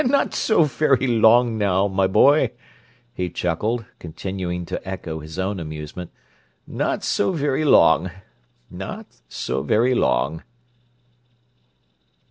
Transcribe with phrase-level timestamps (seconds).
[0.03, 2.49] "Not so very long now, my boy!"
[3.13, 6.09] he chuckled, continuing to echo his own amusement.
[6.65, 8.09] "Not so very long.
[8.71, 10.41] Not so very long!"